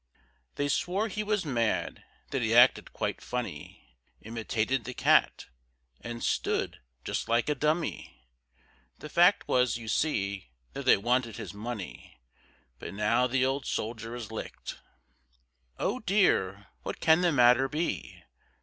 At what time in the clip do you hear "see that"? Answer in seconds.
9.87-10.85